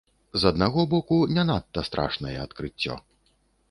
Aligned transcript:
З 0.43 0.47
аднаго 0.53 0.85
боку 0.95 1.19
не 1.35 1.43
надта 1.51 1.87
страшнае 1.93 2.37
адкрыццё. 2.49 3.03